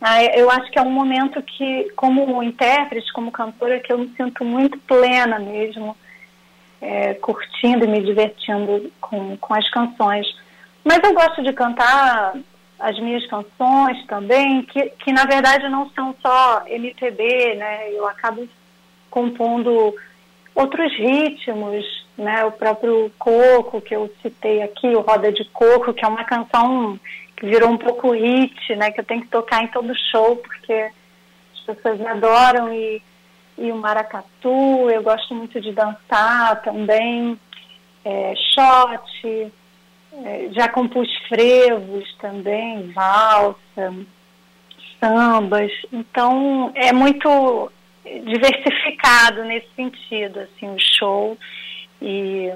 Ah, 0.00 0.24
eu 0.24 0.50
acho 0.50 0.70
que 0.72 0.78
é 0.78 0.82
um 0.82 0.90
momento 0.90 1.40
que, 1.42 1.90
como 1.94 2.42
intérprete, 2.42 3.12
como 3.12 3.30
cantora, 3.30 3.78
que 3.78 3.92
eu 3.92 3.98
me 3.98 4.12
sinto 4.16 4.44
muito 4.44 4.78
plena 4.80 5.38
mesmo, 5.38 5.96
é, 6.80 7.14
curtindo 7.14 7.84
e 7.84 7.88
me 7.88 8.02
divertindo 8.02 8.92
com, 9.00 9.36
com 9.36 9.54
as 9.54 9.68
canções. 9.70 10.26
Mas 10.84 10.98
eu 11.02 11.14
gosto 11.14 11.42
de 11.42 11.52
cantar 11.52 12.34
as 12.78 12.98
minhas 12.98 13.26
canções 13.26 14.04
também, 14.06 14.62
que, 14.62 14.90
que 14.90 15.12
na 15.12 15.24
verdade 15.24 15.68
não 15.68 15.90
são 15.90 16.14
só 16.20 16.62
MPB, 16.66 17.54
né? 17.54 17.92
Eu 17.92 18.06
acabo 18.06 18.46
compondo 19.10 19.94
outros 20.54 20.92
ritmos, 20.94 22.06
né? 22.18 22.44
O 22.44 22.52
próprio 22.52 23.10
Coco, 23.18 23.80
que 23.80 23.94
eu 23.96 24.12
citei 24.22 24.62
aqui, 24.62 24.88
o 24.88 25.00
Roda 25.00 25.32
de 25.32 25.44
Coco, 25.46 25.94
que 25.94 26.04
é 26.04 26.08
uma 26.08 26.24
canção 26.24 26.98
que 27.36 27.46
virou 27.46 27.70
um 27.70 27.78
pouco 27.78 28.12
hit, 28.12 28.76
né? 28.76 28.90
Que 28.90 29.00
eu 29.00 29.04
tenho 29.04 29.22
que 29.22 29.28
tocar 29.28 29.62
em 29.62 29.68
todo 29.68 29.94
show, 30.10 30.36
porque 30.36 30.90
as 31.54 31.60
pessoas 31.60 31.98
me 31.98 32.06
adoram 32.06 32.72
e, 32.72 33.02
e 33.58 33.72
o 33.72 33.76
maracatu, 33.76 34.90
eu 34.90 35.02
gosto 35.02 35.34
muito 35.34 35.60
de 35.60 35.72
dançar 35.72 36.62
também, 36.62 37.38
é, 38.04 38.34
shot, 38.36 39.52
já 40.52 40.68
compus 40.68 41.08
frevos 41.28 42.14
também, 42.20 42.90
valsa, 42.92 43.94
sambas, 45.00 45.70
então 45.92 46.72
é 46.74 46.92
muito 46.92 47.70
diversificado 48.24 49.44
nesse 49.44 49.68
sentido, 49.74 50.40
assim, 50.40 50.68
o 50.68 50.78
show. 50.78 51.36
E, 52.00 52.50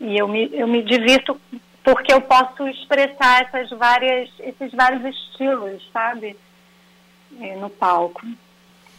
e 0.00 0.18
eu, 0.18 0.28
me, 0.28 0.50
eu 0.52 0.66
me 0.66 0.82
divirto 0.82 1.40
porque 1.82 2.12
eu 2.12 2.20
posso 2.20 2.66
expressar 2.68 3.42
essas 3.42 3.70
várias, 3.70 4.28
esses 4.40 4.72
vários 4.72 5.04
estilos, 5.04 5.82
sabe? 5.92 6.36
É, 7.40 7.56
no 7.56 7.70
palco. 7.70 8.20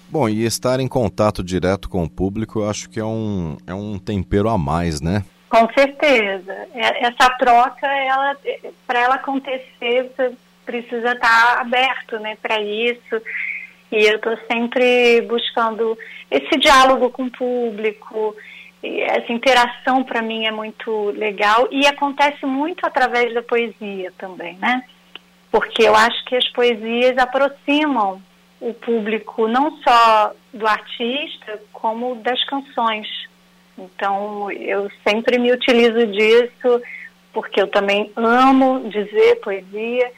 Bom, 0.10 0.27
e 0.27 0.44
estar 0.44 0.80
em 0.80 0.88
contato 0.88 1.44
direto 1.44 1.88
com 1.88 2.03
o 2.03 2.10
público, 2.10 2.60
eu 2.60 2.70
acho 2.70 2.89
que 2.89 3.00
é 3.00 3.06
um, 3.06 3.58
é 3.65 3.74
um 3.74 3.98
tempero 3.98 4.50
a 4.50 4.58
mais, 4.58 5.00
né? 5.00 5.24
Com 5.51 5.67
certeza. 5.74 6.70
É, 6.74 7.08
essa 7.08 7.29
troca, 7.31 7.86
ela, 7.86 8.38
para 8.88 9.01
ela 9.01 9.15
acontecer, 9.15 10.10
você 10.15 10.31
precisa 10.65 11.12
estar 11.12 11.60
aberto, 11.60 12.17
né, 12.20 12.38
para 12.41 12.62
isso. 12.62 13.22
E 13.91 14.05
eu 14.05 14.15
estou 14.15 14.38
sempre 14.50 15.20
buscando 15.24 15.98
esse 16.31 16.58
diálogo 16.58 17.10
com 17.10 17.24
o 17.24 17.31
público, 17.31 18.34
essa 18.81 19.34
interação 19.34 20.05
para 20.05 20.22
mim 20.22 20.46
é 20.46 20.51
muito 20.51 21.10
legal 21.17 21.67
e 21.70 21.86
acontece 21.86 22.46
muito 22.46 22.86
através 22.86 23.34
da 23.34 23.43
poesia 23.43 24.13
também, 24.17 24.55
né? 24.58 24.81
Porque 25.51 25.84
eu 25.84 25.93
acho 25.93 26.24
que 26.24 26.36
as 26.38 26.48
poesias 26.53 27.17
aproximam 27.17 28.22
o 28.62 28.74
público 28.74 29.50
não 29.50 29.77
só 29.81 30.34
do 30.53 30.65
artista, 30.65 31.62
como 31.74 32.15
das 32.15 32.41
canções. 32.46 33.29
Então, 33.77 34.51
eu 34.51 34.89
sempre 35.07 35.39
me 35.39 35.51
utilizo 35.51 36.07
disso, 36.07 36.81
porque 37.33 37.61
eu 37.61 37.67
também 37.67 38.11
amo 38.15 38.89
dizer 38.89 39.39
poesia 39.41 40.11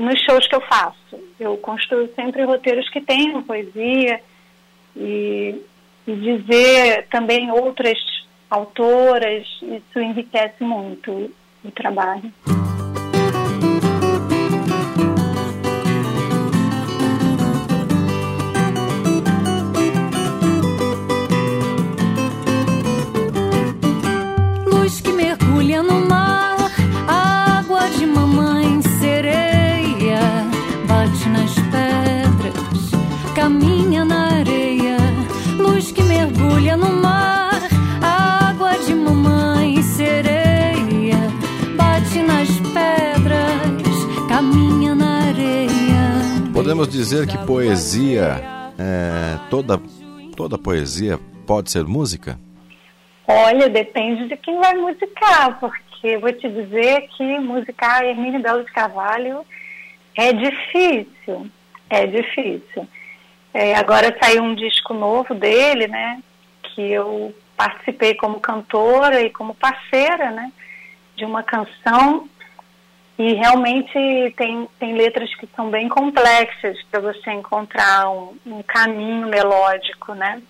nos 0.00 0.20
shows 0.22 0.46
que 0.46 0.54
eu 0.54 0.60
faço. 0.60 1.18
Eu 1.38 1.56
construo 1.56 2.08
sempre 2.14 2.44
roteiros 2.44 2.88
que 2.90 3.00
tenham 3.00 3.42
poesia 3.42 4.20
e 4.96 5.60
e 6.06 6.14
dizer 6.14 7.06
também 7.10 7.50
outras 7.50 7.98
autoras, 8.48 9.44
isso 9.62 9.98
enriquece 9.98 10.62
muito 10.62 11.32
o 11.64 11.70
trabalho. 11.72 12.32
Podemos 46.86 46.92
dizer 46.92 47.26
que 47.26 47.36
poesia, 47.46 48.40
é, 48.78 49.38
toda, 49.50 49.80
toda 50.36 50.56
poesia 50.56 51.18
pode 51.44 51.70
ser 51.70 51.84
música? 51.84 52.38
Olha, 53.26 53.68
depende 53.68 54.28
de 54.28 54.36
quem 54.36 54.56
vai 54.60 54.74
musicar, 54.74 55.58
porque 55.58 56.16
vou 56.18 56.32
te 56.32 56.48
dizer 56.48 57.08
que 57.16 57.40
musicar 57.40 58.04
Hermínio 58.04 58.40
Belo 58.40 58.64
de 58.64 58.72
Carvalho 58.72 59.44
é 60.16 60.32
difícil, 60.32 61.50
é 61.90 62.06
difícil. 62.06 62.86
É, 63.52 63.74
agora 63.74 64.16
saiu 64.22 64.44
um 64.44 64.54
disco 64.54 64.94
novo 64.94 65.34
dele, 65.34 65.88
né? 65.88 66.22
Que 66.62 66.92
eu 66.92 67.34
participei 67.56 68.14
como 68.14 68.38
cantora 68.38 69.22
e 69.22 69.30
como 69.30 69.54
parceira, 69.54 70.30
né? 70.30 70.52
De 71.16 71.24
uma 71.24 71.42
canção 71.42 72.28
e 73.18 73.32
realmente 73.34 74.34
tem, 74.36 74.68
tem 74.78 74.94
letras 74.94 75.34
que 75.36 75.48
são 75.54 75.70
bem 75.70 75.88
complexas 75.88 76.76
para 76.90 77.00
você 77.00 77.30
encontrar 77.30 78.10
um, 78.10 78.36
um, 78.46 78.62
caminho 78.62 79.26
melódico, 79.28 80.14
né? 80.14 80.42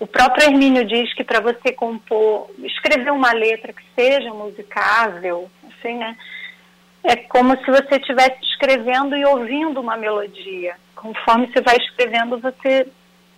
O 0.00 0.06
próprio 0.06 0.44
Hermínio 0.44 0.84
diz 0.84 1.12
que 1.14 1.24
para 1.24 1.40
você 1.40 1.72
compor, 1.72 2.50
escrever 2.58 3.12
uma 3.12 3.32
letra 3.32 3.72
que 3.72 3.82
seja 3.94 4.32
musicável, 4.32 5.50
assim, 5.64 5.96
né? 5.96 6.16
É 7.04 7.16
como 7.16 7.56
se 7.58 7.66
você 7.66 7.96
estivesse 7.96 8.42
escrevendo 8.42 9.16
e 9.16 9.24
ouvindo 9.24 9.80
uma 9.80 9.96
melodia 9.96 10.74
conforme 10.96 11.46
você 11.46 11.60
vai 11.60 11.76
escrevendo, 11.76 12.38
você, 12.38 12.88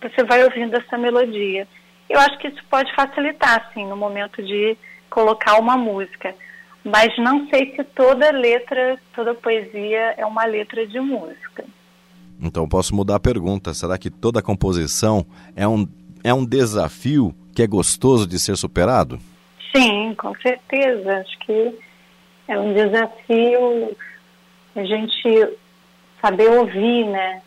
você 0.01 0.23
vai 0.23 0.43
ouvindo 0.43 0.75
essa 0.75 0.97
melodia. 0.97 1.67
Eu 2.09 2.19
acho 2.19 2.37
que 2.39 2.47
isso 2.47 2.63
pode 2.69 2.93
facilitar, 2.95 3.67
assim, 3.67 3.85
no 3.85 3.95
momento 3.95 4.41
de 4.41 4.75
colocar 5.09 5.59
uma 5.59 5.77
música. 5.77 6.33
Mas 6.83 7.15
não 7.17 7.47
sei 7.49 7.75
se 7.75 7.83
toda 7.83 8.31
letra, 8.31 8.97
toda 9.13 9.35
poesia 9.35 10.15
é 10.17 10.25
uma 10.25 10.45
letra 10.45 10.87
de 10.87 10.99
música. 10.99 11.65
Então 12.41 12.67
posso 12.67 12.95
mudar 12.95 13.15
a 13.15 13.19
pergunta. 13.19 13.73
Será 13.73 13.97
que 13.97 14.09
toda 14.09 14.41
composição 14.41 15.25
é 15.55 15.67
um, 15.67 15.87
é 16.23 16.33
um 16.33 16.45
desafio 16.45 17.35
que 17.53 17.61
é 17.61 17.67
gostoso 17.67 18.25
de 18.25 18.39
ser 18.39 18.55
superado? 18.55 19.19
Sim, 19.75 20.15
com 20.15 20.33
certeza. 20.35 21.17
Acho 21.17 21.39
que 21.39 21.79
é 22.47 22.57
um 22.57 22.73
desafio 22.73 23.95
a 24.75 24.83
gente 24.83 25.57
saber 26.21 26.49
ouvir, 26.49 27.05
né? 27.05 27.41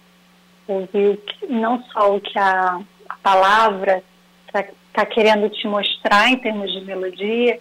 ouvir 0.67 1.21
não 1.49 1.83
só 1.85 2.17
o 2.17 2.21
que 2.21 2.39
a, 2.39 2.81
a 3.09 3.17
palavra 3.23 4.03
está 4.47 4.65
tá 4.93 5.07
querendo 5.07 5.49
te 5.49 5.67
mostrar 5.67 6.29
em 6.29 6.37
termos 6.37 6.71
de 6.73 6.83
melodia, 6.83 7.59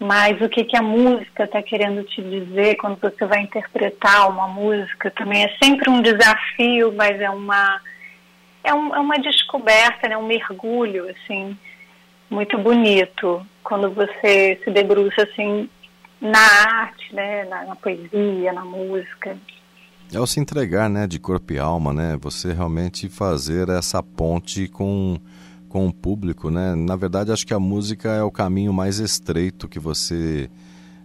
mas 0.00 0.40
o 0.40 0.48
que, 0.48 0.64
que 0.64 0.76
a 0.76 0.82
música 0.82 1.44
está 1.44 1.62
querendo 1.62 2.02
te 2.04 2.22
dizer 2.22 2.76
quando 2.76 2.98
você 2.98 3.26
vai 3.26 3.42
interpretar 3.42 4.30
uma 4.30 4.48
música 4.48 5.10
também? 5.10 5.44
É 5.44 5.54
sempre 5.62 5.90
um 5.90 6.00
desafio, 6.00 6.90
mas 6.96 7.20
é 7.20 7.28
uma 7.28 7.80
é, 8.64 8.74
um, 8.74 8.94
é 8.94 8.98
uma 8.98 9.18
descoberta, 9.18 10.08
né, 10.08 10.16
um 10.16 10.26
mergulho, 10.26 11.08
assim, 11.10 11.56
muito 12.30 12.56
bonito, 12.58 13.44
quando 13.62 13.90
você 13.90 14.58
se 14.64 14.70
debruça, 14.70 15.22
assim, 15.22 15.68
na 16.20 16.38
arte, 16.38 17.14
né, 17.14 17.44
na, 17.44 17.64
na 17.64 17.76
poesia, 17.76 18.52
na 18.52 18.64
música. 18.64 19.36
É 20.12 20.18
o 20.18 20.26
se 20.26 20.40
entregar, 20.40 20.88
né, 20.88 21.06
de 21.06 21.18
corpo 21.18 21.52
e 21.52 21.58
alma, 21.58 21.92
né, 21.92 22.18
você 22.20 22.52
realmente 22.52 23.08
fazer 23.08 23.68
essa 23.68 24.02
ponte 24.02 24.68
com 24.68 25.18
com 25.70 25.86
o 25.86 25.94
público, 25.94 26.50
né? 26.50 26.74
Na 26.74 26.96
verdade, 26.96 27.30
acho 27.30 27.46
que 27.46 27.54
a 27.54 27.60
música 27.60 28.10
é 28.10 28.22
o 28.22 28.30
caminho 28.30 28.72
mais 28.72 28.98
estreito 28.98 29.68
que 29.68 29.78
você 29.78 30.50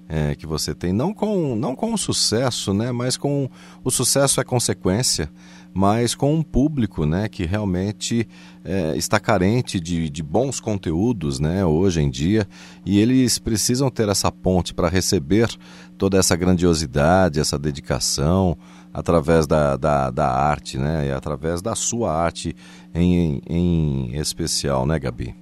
é, 0.09 0.35
que 0.35 0.45
você 0.45 0.73
tem, 0.75 0.91
não 0.91 1.13
com 1.13 1.55
não 1.55 1.75
com 1.75 1.93
o 1.93 1.97
sucesso, 1.97 2.73
né? 2.73 2.91
Mas 2.91 3.15
com 3.15 3.47
o 3.83 3.91
sucesso 3.91 4.41
é 4.41 4.43
consequência, 4.43 5.31
mas 5.77 6.15
com 6.15 6.33
um 6.33 6.41
público, 6.41 7.05
né? 7.05 7.27
Que 7.27 7.45
realmente 7.45 8.25
é, 8.63 8.95
está 8.95 9.19
carente 9.19 9.77
de, 9.77 10.09
de 10.09 10.23
bons 10.23 10.61
conteúdos, 10.61 11.37
né? 11.37 11.65
Hoje 11.65 12.01
em 12.01 12.09
dia 12.09 12.47
e 12.85 12.97
eles 12.97 13.37
precisam 13.37 13.89
ter 13.89 14.07
essa 14.07 14.31
ponte 14.31 14.73
para 14.73 14.87
receber 14.87 15.49
toda 15.97 16.17
essa 16.17 16.33
grandiosidade, 16.37 17.41
essa 17.41 17.59
dedicação 17.59 18.57
através 18.93 19.45
da, 19.45 19.75
da, 19.75 20.09
da 20.09 20.31
arte, 20.31 20.77
né? 20.77 21.07
E 21.07 21.11
através 21.11 21.61
da 21.61 21.75
sua 21.75 22.09
arte 22.09 22.55
em, 22.93 23.41
em 23.45 24.15
especial, 24.15 24.87
né, 24.87 24.97
Gabi? 24.97 25.35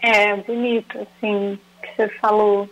É, 0.00 0.36
bonito, 0.42 0.96
assim, 0.96 1.58
que 1.82 1.96
você 1.96 2.08
falou. 2.20 2.70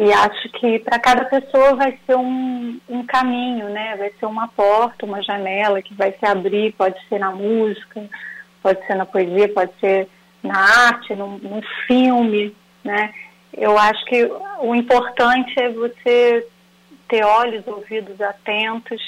E 0.00 0.10
acho 0.14 0.48
que 0.52 0.78
para 0.78 0.98
cada 0.98 1.26
pessoa 1.26 1.74
vai 1.74 1.98
ser 2.06 2.16
um, 2.16 2.80
um 2.88 3.04
caminho, 3.04 3.68
né? 3.68 3.96
Vai 3.98 4.10
ser 4.18 4.24
uma 4.24 4.48
porta, 4.48 5.04
uma 5.04 5.22
janela 5.22 5.82
que 5.82 5.92
vai 5.92 6.10
se 6.12 6.24
abrir, 6.24 6.72
pode 6.72 6.98
ser 7.06 7.18
na 7.18 7.30
música, 7.30 8.08
pode 8.62 8.86
ser 8.86 8.94
na 8.94 9.04
poesia, 9.04 9.52
pode 9.52 9.70
ser 9.78 10.08
na 10.42 10.58
arte, 10.88 11.14
no, 11.14 11.38
filme, 11.86 12.56
né? 12.82 13.12
Eu 13.52 13.76
acho 13.78 14.02
que 14.06 14.24
o 14.62 14.74
importante 14.74 15.52
é 15.60 15.68
você 15.68 16.46
ter 17.06 17.22
olhos, 17.22 17.66
ouvidos 17.66 18.18
atentos, 18.22 19.02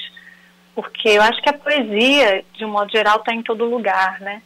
porque 0.75 1.09
eu 1.09 1.23
acho 1.23 1.41
que 1.41 1.49
a 1.49 1.55
poesia, 1.55 2.45
de 2.53 2.67
um 2.67 2.71
modo 2.71 2.93
geral, 2.93 3.17
está 3.17 3.33
em 3.33 3.43
todo 3.43 3.65
lugar, 3.65 4.21
né? 4.21 4.43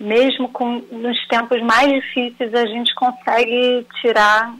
Mesmo 0.00 0.48
com, 0.48 0.84
nos 0.90 1.24
tempos 1.28 1.62
mais 1.62 1.86
difíceis, 1.92 2.52
a 2.52 2.66
gente 2.66 2.92
consegue 2.96 3.86
tirar 4.00 4.52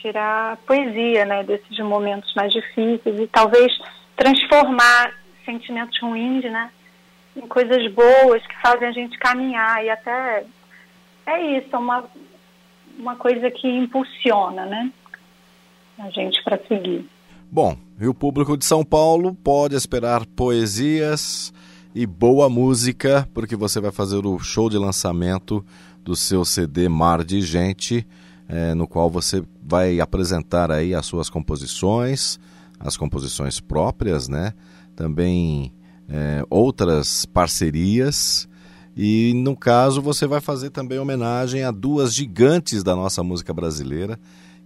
tirar 0.00 0.56
poesia, 0.58 1.24
né, 1.24 1.42
desses 1.42 1.78
momentos 1.80 2.32
mais 2.34 2.52
difíceis 2.52 3.20
e 3.20 3.26
talvez 3.26 3.72
transformar 4.16 5.12
sentimentos 5.44 5.98
ruins, 6.00 6.44
né, 6.44 6.70
em 7.36 7.46
coisas 7.46 7.92
boas 7.92 8.44
que 8.46 8.60
fazem 8.60 8.88
a 8.88 8.92
gente 8.92 9.18
caminhar 9.18 9.84
e 9.84 9.90
até 9.90 10.44
é 11.26 11.58
isso, 11.58 11.68
é 11.72 11.78
uma 11.78 12.04
uma 12.98 13.14
coisa 13.14 13.48
que 13.50 13.68
impulsiona, 13.68 14.66
né, 14.66 14.90
a 15.98 16.10
gente 16.10 16.42
para 16.42 16.58
seguir. 16.66 17.08
Bom, 17.50 17.76
e 17.98 18.06
o 18.06 18.12
público 18.12 18.56
de 18.56 18.64
São 18.64 18.84
Paulo 18.84 19.34
pode 19.34 19.74
esperar 19.74 20.26
poesias 20.26 21.52
e 21.94 22.06
boa 22.06 22.48
música, 22.48 23.26
porque 23.32 23.56
você 23.56 23.80
vai 23.80 23.90
fazer 23.90 24.26
o 24.26 24.38
show 24.38 24.68
de 24.68 24.76
lançamento 24.76 25.64
do 26.04 26.14
seu 26.14 26.44
CD 26.44 26.88
Mar 26.88 27.24
de 27.24 27.40
Gente, 27.40 28.06
é, 28.48 28.74
no 28.74 28.86
qual 28.86 29.08
você 29.08 29.42
vai 29.68 30.00
apresentar 30.00 30.72
aí 30.72 30.94
as 30.94 31.04
suas 31.04 31.28
composições, 31.28 32.40
as 32.80 32.96
composições 32.96 33.60
próprias, 33.60 34.26
né? 34.26 34.54
Também 34.96 35.74
é, 36.08 36.42
outras 36.48 37.26
parcerias. 37.26 38.48
E 38.96 39.32
no 39.34 39.54
caso 39.54 40.00
você 40.00 40.26
vai 40.26 40.40
fazer 40.40 40.70
também 40.70 40.98
homenagem 40.98 41.64
a 41.64 41.70
duas 41.70 42.14
gigantes 42.14 42.82
da 42.82 42.96
nossa 42.96 43.22
música 43.22 43.52
brasileira, 43.52 44.18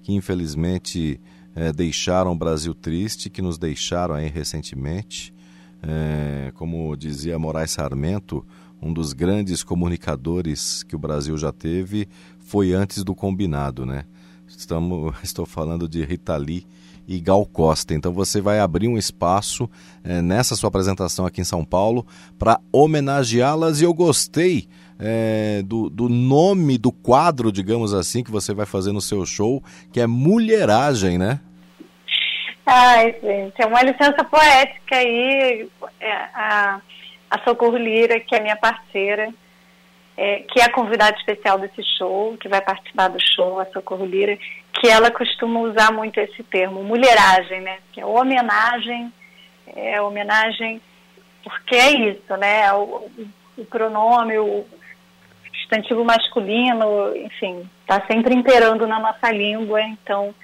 que 0.02 0.14
infelizmente 0.14 1.20
é, 1.54 1.72
deixaram 1.72 2.32
o 2.32 2.38
Brasil 2.38 2.72
triste, 2.72 3.28
que 3.28 3.42
nos 3.42 3.58
deixaram 3.58 4.14
aí 4.14 4.28
recentemente. 4.28 5.34
É, 5.82 6.52
como 6.54 6.96
dizia 6.96 7.38
Moraes 7.40 7.72
Sarmento, 7.72 8.46
um 8.80 8.92
dos 8.92 9.12
grandes 9.12 9.64
comunicadores 9.64 10.84
que 10.84 10.94
o 10.94 10.98
Brasil 10.98 11.36
já 11.36 11.50
teve 11.50 12.08
foi 12.38 12.72
antes 12.72 13.02
do 13.02 13.16
combinado, 13.16 13.84
né? 13.84 14.04
Estamos, 14.56 15.14
estou 15.22 15.46
falando 15.46 15.88
de 15.88 16.04
Rita 16.04 16.36
Lee 16.36 16.66
e 17.06 17.20
Gal 17.20 17.44
Costa. 17.46 17.94
Então 17.94 18.12
você 18.12 18.40
vai 18.40 18.60
abrir 18.60 18.88
um 18.88 18.96
espaço 18.96 19.68
é, 20.04 20.22
nessa 20.22 20.54
sua 20.54 20.68
apresentação 20.68 21.26
aqui 21.26 21.40
em 21.40 21.44
São 21.44 21.64
Paulo 21.64 22.06
para 22.38 22.60
homenageá-las 22.72 23.80
e 23.80 23.84
eu 23.84 23.92
gostei 23.92 24.68
é, 24.98 25.62
do, 25.64 25.90
do 25.90 26.08
nome 26.08 26.78
do 26.78 26.92
quadro, 26.92 27.50
digamos 27.50 27.92
assim, 27.92 28.22
que 28.22 28.30
você 28.30 28.54
vai 28.54 28.66
fazer 28.66 28.92
no 28.92 29.00
seu 29.00 29.26
show, 29.26 29.62
que 29.92 30.00
é 30.00 30.06
Mulheragem, 30.06 31.18
né? 31.18 31.40
Ai, 32.64 33.14
gente, 33.20 33.60
é 33.60 33.66
uma 33.66 33.82
licença 33.82 34.22
poética 34.24 34.96
aí. 34.96 35.68
É, 36.00 36.12
a, 36.34 36.80
a 37.28 37.38
Socorro 37.44 37.76
Lira, 37.76 38.20
que 38.20 38.34
é 38.34 38.40
minha 38.40 38.56
parceira, 38.56 39.32
é, 40.16 40.40
que 40.40 40.60
é 40.60 40.64
a 40.64 40.72
convidada 40.72 41.16
especial 41.16 41.58
desse 41.58 41.82
show, 41.96 42.36
que 42.36 42.48
vai 42.48 42.60
participar 42.60 43.08
do 43.08 43.18
show, 43.20 43.60
a 43.60 43.66
Socorro 43.66 44.04
Lira, 44.04 44.38
que 44.74 44.88
ela 44.88 45.10
costuma 45.10 45.60
usar 45.60 45.92
muito 45.92 46.18
esse 46.20 46.42
termo, 46.44 46.82
mulheragem, 46.82 47.60
né? 47.60 47.78
Que 47.92 48.00
é 48.00 48.06
homenagem, 48.06 49.12
é 49.74 50.00
homenagem, 50.00 50.80
porque 51.42 51.76
é 51.76 51.90
isso, 52.10 52.36
né? 52.36 52.72
O, 52.72 53.10
o 53.56 53.64
pronome, 53.64 54.38
o 54.38 54.64
substantivo 55.46 56.04
masculino, 56.04 57.16
enfim, 57.16 57.68
está 57.80 58.04
sempre 58.06 58.34
imperando 58.34 58.86
na 58.86 58.98
nossa 59.00 59.30
língua, 59.30 59.80
então, 59.82 60.34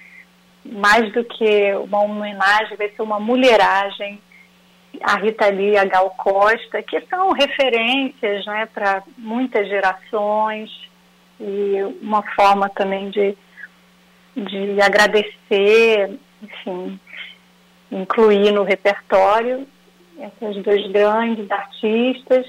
mais 0.65 1.13
do 1.13 1.25
que 1.25 1.75
uma 1.75 2.03
homenagem, 2.03 2.77
vai 2.77 2.89
ser 2.91 3.03
uma 3.03 3.21
mulheragem. 3.21 4.21
A 5.03 5.17
Rita 5.17 5.49
Lee 5.49 5.73
e 5.73 5.79
a 5.79 5.85
Gal 5.85 6.11
Costa, 6.11 6.83
que 6.83 7.01
são 7.03 7.33
referências 7.33 8.45
né, 8.47 8.67
para 8.67 9.03
muitas 9.17 9.69
gerações 9.69 10.71
e 11.41 11.77
uma 12.03 12.23
forma 12.35 12.69
também 12.69 13.11
de, 13.11 13.37
de 14.37 14.81
agradecer, 14.81 16.19
enfim, 16.43 16.99
incluir 17.91 18.53
no 18.53 18.63
repertório 18.63 19.67
essas 20.19 20.57
duas 20.63 20.87
grandes 20.89 21.51
artistas. 21.51 22.47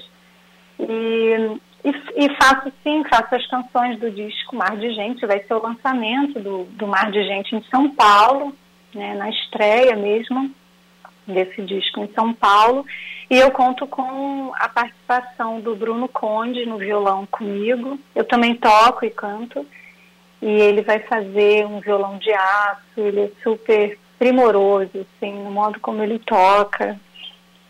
E 0.78 1.60
e, 1.84 2.26
e, 2.26 2.36
faço 2.36 2.70
sim, 2.82 3.02
faço 3.08 3.34
as 3.34 3.46
canções 3.46 3.98
do 3.98 4.10
disco 4.10 4.54
Mar 4.54 4.76
de 4.76 4.92
Gente, 4.92 5.24
vai 5.24 5.40
ser 5.40 5.54
o 5.54 5.62
lançamento 5.62 6.38
do, 6.38 6.64
do 6.64 6.86
Mar 6.86 7.10
de 7.10 7.22
Gente 7.24 7.56
em 7.56 7.62
São 7.70 7.88
Paulo, 7.94 8.54
né, 8.94 9.14
na 9.14 9.30
estreia 9.30 9.96
mesmo 9.96 10.54
desse 11.30 11.62
disco 11.62 12.00
em 12.00 12.12
São 12.12 12.32
Paulo. 12.32 12.84
E 13.30 13.38
eu 13.38 13.50
conto 13.50 13.86
com 13.86 14.52
a 14.54 14.68
participação 14.68 15.60
do 15.60 15.76
Bruno 15.76 16.08
Conde 16.08 16.66
no 16.66 16.78
violão 16.78 17.26
comigo. 17.26 17.98
Eu 18.14 18.24
também 18.24 18.54
toco 18.54 19.04
e 19.04 19.10
canto. 19.10 19.66
E 20.42 20.48
ele 20.48 20.82
vai 20.82 20.98
fazer 21.00 21.66
um 21.66 21.80
violão 21.80 22.18
de 22.18 22.32
aço, 22.32 22.98
ele 22.98 23.20
é 23.20 23.30
super 23.42 23.98
primoroso, 24.18 24.90
assim, 24.94 25.32
no 25.32 25.50
modo 25.50 25.78
como 25.80 26.02
ele 26.02 26.18
toca. 26.18 26.98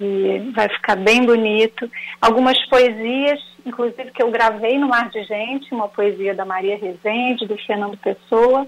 E 0.01 0.51
vai 0.55 0.68
ficar 0.68 0.96
bem 0.96 1.27
bonito. 1.27 1.90
Algumas 2.20 2.59
poesias 2.68 3.40
inclusive 3.64 4.11
que 4.11 4.23
eu 4.23 4.31
gravei 4.31 4.79
no 4.79 4.88
Mar 4.88 5.09
de 5.11 5.23
Gente, 5.25 5.73
uma 5.73 5.88
poesia 5.88 6.35
da 6.35 6.44
Maria 6.44 6.79
Rezende, 6.79 7.46
do 7.46 7.57
Fernando 7.59 7.96
Pessoa, 7.96 8.66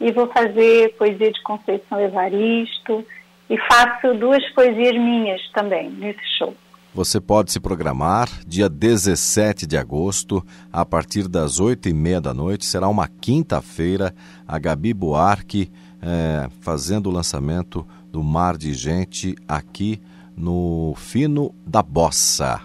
e 0.00 0.10
vou 0.12 0.26
fazer 0.28 0.94
poesia 0.96 1.30
de 1.30 1.42
Conceição 1.42 2.00
Evaristo, 2.00 3.04
e 3.52 3.58
faço 3.70 4.14
duas 4.14 4.42
poesias 4.54 4.94
minhas 4.94 5.38
também 5.52 5.90
nesse 5.90 6.22
show. 6.38 6.56
Você 6.94 7.20
pode 7.20 7.52
se 7.52 7.60
programar 7.60 8.28
dia 8.46 8.66
17 8.66 9.66
de 9.66 9.76
agosto, 9.76 10.42
a 10.72 10.86
partir 10.86 11.28
das 11.28 11.60
8 11.60 11.90
e 11.90 11.92
meia 11.92 12.20
da 12.20 12.32
noite. 12.32 12.64
Será 12.64 12.88
uma 12.88 13.08
quinta-feira. 13.08 14.14
A 14.48 14.58
Gabi 14.58 14.94
Buarque 14.94 15.70
é, 16.00 16.48
fazendo 16.60 17.08
o 17.08 17.12
lançamento 17.12 17.86
do 18.10 18.22
Mar 18.22 18.56
de 18.56 18.72
Gente 18.72 19.34
aqui 19.46 20.00
no 20.34 20.94
Fino 20.96 21.54
da 21.66 21.82
Bossa. 21.82 22.60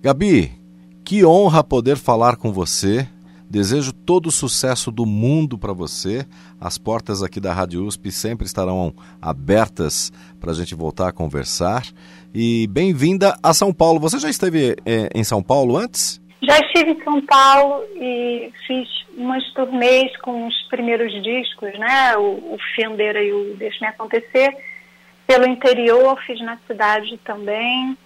Gabi, 0.00 0.52
que 1.04 1.24
honra 1.24 1.62
poder 1.62 1.96
falar 1.96 2.36
com 2.36 2.52
você. 2.52 3.08
Desejo 3.52 3.92
todo 3.92 4.28
o 4.28 4.32
sucesso 4.32 4.90
do 4.90 5.04
mundo 5.04 5.58
para 5.58 5.74
você. 5.74 6.24
As 6.58 6.78
portas 6.78 7.22
aqui 7.22 7.38
da 7.38 7.52
Rádio 7.52 7.84
USP 7.84 8.10
sempre 8.10 8.46
estarão 8.46 8.94
abertas 9.20 10.10
para 10.40 10.52
a 10.52 10.54
gente 10.54 10.74
voltar 10.74 11.08
a 11.08 11.12
conversar. 11.12 11.82
E 12.34 12.66
bem-vinda 12.68 13.36
a 13.42 13.52
São 13.52 13.70
Paulo. 13.70 14.00
Você 14.00 14.18
já 14.18 14.30
esteve 14.30 14.74
é, 14.86 15.10
em 15.14 15.22
São 15.22 15.42
Paulo 15.42 15.76
antes? 15.76 16.18
Já 16.42 16.58
estive 16.60 16.92
em 16.92 17.04
São 17.04 17.20
Paulo 17.26 17.84
e 17.96 18.50
fiz 18.66 18.88
umas 19.18 19.44
turnês 19.52 20.16
com 20.22 20.46
os 20.46 20.62
primeiros 20.70 21.12
discos, 21.22 21.78
né? 21.78 22.16
O, 22.16 22.54
o 22.54 22.58
Fendeira 22.74 23.22
e 23.22 23.34
o 23.34 23.54
Deixa 23.58 23.84
Me 23.84 23.88
Acontecer. 23.88 24.56
Pelo 25.26 25.46
interior, 25.46 26.18
fiz 26.26 26.40
na 26.40 26.56
cidade 26.66 27.20
também. 27.22 27.98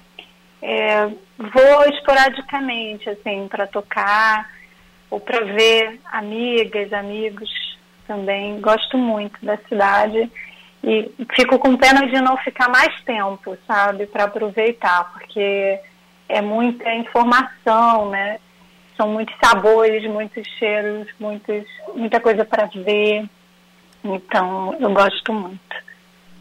é, 0.61 1.07
vou 1.07 1.85
esporadicamente, 1.95 3.09
assim, 3.09 3.47
para 3.49 3.69
tocar 3.69 4.56
ou 5.17 5.21
para 5.21 5.41
ver 5.45 5.99
amigas, 6.13 6.93
amigos 6.93 7.49
também. 8.07 8.61
Gosto 8.61 8.99
muito 8.99 9.43
da 9.43 9.57
cidade 9.67 10.31
e 10.85 11.11
fico 11.35 11.59
com 11.59 11.75
pena 11.75 12.07
de 12.07 12.21
não 12.21 12.37
ficar 12.37 12.69
mais 12.69 13.01
tempo, 13.01 13.57
sabe, 13.67 14.07
para 14.07 14.25
aproveitar, 14.25 15.11
porque 15.13 15.81
é 16.29 16.43
muita 16.43 16.95
informação, 16.95 18.11
né? 18.11 18.39
São 18.95 19.09
muitos 19.09 19.35
sabores, 19.43 20.05
muitos 20.05 20.47
cheiros, 20.59 21.09
muitos, 21.19 21.65
muita 21.95 22.21
coisa 22.21 22.45
para 22.45 22.67
ver. 22.67 23.25
Então, 24.05 24.77
eu 24.79 24.91
gosto 24.93 25.33
muito. 25.33 25.77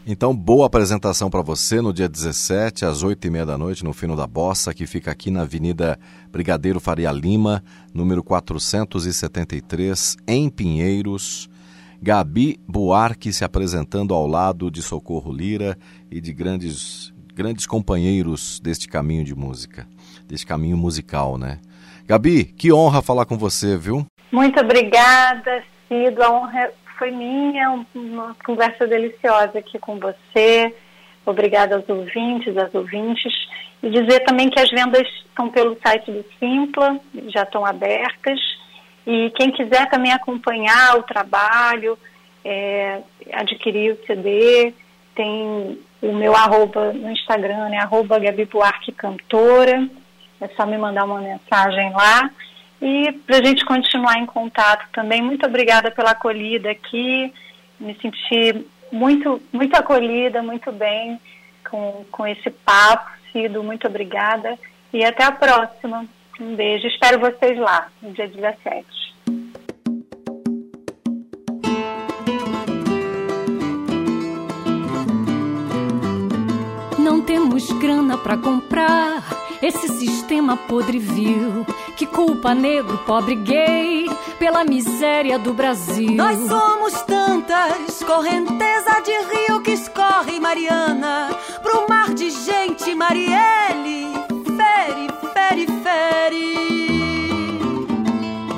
Então, 0.08 0.32
boa 0.32 0.68
apresentação 0.68 1.28
para 1.28 1.42
você 1.42 1.80
no 1.80 1.92
dia 1.92 2.08
17, 2.08 2.84
às 2.84 3.02
8 3.02 3.26
e 3.26 3.30
meia 3.30 3.44
da 3.44 3.58
noite, 3.58 3.82
no 3.82 3.92
Fino 3.92 4.14
da 4.14 4.24
Bossa, 4.24 4.72
que 4.72 4.86
fica 4.86 5.10
aqui 5.10 5.32
na 5.32 5.42
Avenida 5.42 5.98
Brigadeiro 6.30 6.78
Faria 6.78 7.10
Lima, 7.10 7.60
número 7.92 8.22
473, 8.22 10.16
em 10.24 10.48
Pinheiros. 10.48 11.50
Gabi 12.00 12.56
Buarque 12.68 13.32
se 13.32 13.44
apresentando 13.44 14.14
ao 14.14 14.28
lado 14.28 14.70
de 14.70 14.80
Socorro 14.80 15.32
Lira 15.32 15.76
e 16.08 16.20
de 16.20 16.32
grandes, 16.32 17.12
grandes 17.34 17.66
companheiros 17.66 18.60
deste 18.60 18.86
caminho 18.86 19.24
de 19.24 19.34
música, 19.34 19.88
deste 20.28 20.46
caminho 20.46 20.76
musical, 20.76 21.36
né? 21.36 21.58
Gabi, 22.06 22.44
que 22.44 22.72
honra 22.72 23.02
falar 23.02 23.24
com 23.24 23.36
você, 23.36 23.76
viu? 23.76 24.06
Muito 24.30 24.60
obrigada, 24.60 25.64
Cido. 25.88 26.22
A 26.22 26.30
honra 26.30 26.70
foi 26.98 27.10
minha, 27.10 27.84
uma 27.94 28.36
conversa 28.44 28.86
deliciosa 28.86 29.58
aqui 29.58 29.78
com 29.78 29.98
você. 29.98 30.74
Obrigada 31.24 31.76
aos 31.76 31.88
ouvintes, 31.88 32.56
às 32.56 32.74
ouvintes. 32.74 33.32
E 33.82 33.90
dizer 33.90 34.20
também 34.20 34.48
que 34.48 34.60
as 34.60 34.70
vendas 34.70 35.06
estão 35.26 35.48
pelo 35.50 35.78
site 35.80 36.10
do 36.10 36.24
Simpla, 36.38 36.98
já 37.28 37.42
estão 37.42 37.64
abertas. 37.64 38.40
E 39.06 39.30
quem 39.30 39.50
quiser 39.50 39.88
também 39.88 40.12
acompanhar 40.12 40.96
o 40.96 41.02
trabalho, 41.02 41.98
é, 42.44 43.00
adquirir 43.32 43.92
o 43.92 44.06
CD, 44.06 44.72
tem 45.14 45.78
o 46.02 46.12
meu 46.12 46.34
arroba 46.34 46.92
no 46.92 47.10
Instagram, 47.10 47.70
é 47.72 47.78
arroba 47.78 48.18
Gabi 48.18 48.44
Buarque 48.44 48.92
Cantora. 48.92 49.88
É 50.40 50.48
só 50.48 50.66
me 50.66 50.76
mandar 50.76 51.04
uma 51.04 51.20
mensagem 51.20 51.92
lá. 51.92 52.30
E 52.80 53.12
para 53.26 53.38
a 53.38 53.42
gente 53.42 53.64
continuar 53.64 54.18
em 54.18 54.26
contato 54.26 54.86
também, 54.92 55.22
muito 55.22 55.46
obrigada 55.46 55.90
pela 55.90 56.10
acolhida 56.10 56.70
aqui. 56.70 57.32
Me 57.80 57.96
senti 58.00 58.66
muito, 58.92 59.40
muito 59.52 59.74
acolhida, 59.74 60.42
muito 60.42 60.70
bem 60.72 61.20
com, 61.70 62.04
com 62.10 62.26
esse 62.26 62.50
papo. 62.50 63.10
Cido, 63.32 63.62
muito 63.62 63.86
obrigada. 63.86 64.58
E 64.92 65.04
até 65.04 65.24
a 65.24 65.32
próxima. 65.32 66.06
Um 66.38 66.54
beijo. 66.54 66.86
Espero 66.86 67.18
vocês 67.18 67.58
lá, 67.58 67.88
no 68.02 68.12
dia 68.12 68.28
17. 68.28 68.86
Não 76.98 77.22
temos 77.22 77.70
grana 77.80 78.18
para 78.18 78.36
comprar 78.36 79.45
esse 79.62 79.88
sistema 79.88 80.56
podre 80.56 80.98
vil 80.98 81.66
que 81.96 82.06
culpa 82.06 82.54
negro, 82.54 82.98
pobre 83.06 83.34
gay 83.34 84.10
pela 84.38 84.64
miséria 84.64 85.38
do 85.38 85.52
Brasil. 85.52 86.12
Nós 86.12 86.38
somos 86.48 86.92
tantas, 87.02 88.02
correnteza 88.04 89.00
de 89.04 89.12
rio 89.34 89.60
que 89.60 89.72
escorre 89.72 90.38
Mariana 90.38 91.30
pro 91.62 91.88
mar 91.88 92.12
de 92.12 92.30
gente, 92.30 92.94
Marielle, 92.94 94.12
fere, 94.56 95.08
fere, 95.32 95.66
fere. 95.82 96.56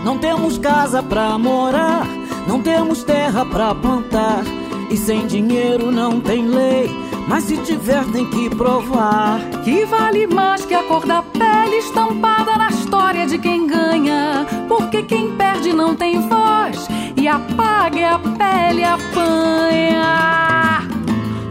Não 0.05 0.19
temos 0.19 0.59
casa 0.59 1.03
pra 1.03 1.39
morar, 1.39 2.07
não 2.47 2.61
temos 2.63 3.05
terra 3.05 3.45
pra 3.45 3.75
plantar 3.75 4.43
e 4.91 4.97
sem 4.97 5.27
dinheiro 5.27 5.91
não 5.91 6.21
tem 6.21 6.47
lei 6.47 7.08
mas 7.29 7.45
se 7.45 7.59
tiver, 7.59 8.05
tem 8.07 8.25
que 8.31 8.49
provar. 8.49 9.39
Que 9.63 9.85
vale 9.85 10.27
mais 10.27 10.65
que 10.65 10.75
a 10.75 10.83
cor 10.83 11.07
da 11.07 11.23
pele 11.23 11.77
estampada 11.77 12.57
na 12.57 12.71
história 12.71 13.27
de 13.27 13.39
quem 13.39 13.67
ganha. 13.67 14.47
Porque 14.67 15.03
quem 15.03 15.37
perde 15.37 15.73
não 15.73 15.95
tem 15.95 16.27
voz. 16.27 16.89
E 17.17 17.29
apaga 17.29 17.99
e 17.99 18.05
a 18.05 18.19
pele 18.19 18.83
apanha. 18.83 20.09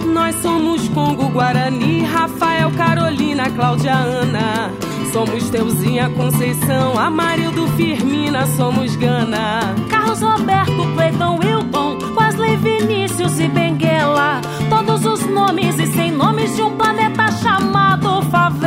Nós 0.05 0.35
somos 0.41 0.89
Congo, 0.89 1.29
Guarani, 1.29 2.01
Rafael, 2.03 2.71
Carolina, 2.71 3.49
Cláudia, 3.51 3.93
Ana. 3.93 4.86
Somos 5.17 5.49
Teuzinha, 5.49 6.11
Conceição, 6.11 6.95
Amarildo, 6.95 7.67
Firmina, 7.69 8.45
somos 8.45 8.95
Gana. 8.95 9.73
Carlos 9.89 10.21
Roberto, 10.21 10.93
Cleiton, 10.93 11.39
Wilton, 11.39 11.97
Wesley, 12.15 12.55
Vinícius 12.57 13.39
e 13.39 13.47
Benguela 13.47 14.39
todos 14.69 15.03
os 15.07 15.25
nomes 15.25 15.79
e 15.79 15.87
sem 15.87 16.11
nomes 16.11 16.55
de 16.55 16.61
um 16.61 16.77
planeta 16.77 17.31
chamado 17.31 18.21
favela. 18.29 18.61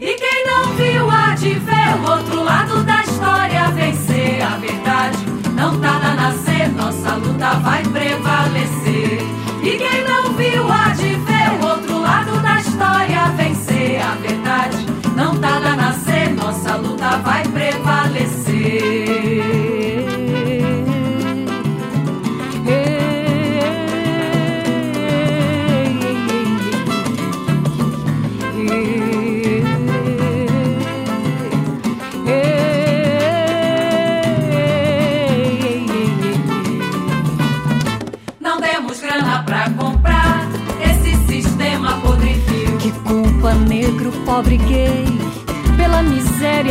E 0.00 0.14
quem 0.14 0.46
não 0.46 0.72
viu 0.72 1.10
há 1.10 1.34
de 1.34 1.52
ver 1.52 1.98
o 2.02 2.12
outro 2.12 2.42
lado 2.42 2.82
da 2.82 3.02
história 3.02 3.68
vencer 3.72 4.40
a 4.40 4.56
verdade. 4.56 5.18
Não 5.54 5.78
tá 5.80 6.00
a 6.02 6.14
nascer, 6.14 6.72
nossa 6.72 7.16
luta 7.16 7.56
vai 7.56 7.82
prevalecer. 7.82 8.03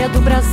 Do 0.10 0.20
Brasil. 0.20 0.53